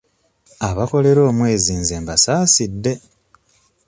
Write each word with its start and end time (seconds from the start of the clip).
Abakolera 0.69 1.21
omwezi 1.29 1.71
nze 1.81 1.95
mbasaasidde. 2.03 2.93